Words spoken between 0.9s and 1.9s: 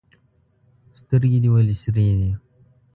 سترګي دي ولي